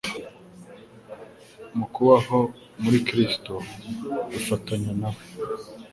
[1.77, 2.39] Mu kubaho
[2.81, 3.53] muri Kristo
[4.37, 5.21] ukifatanya na we,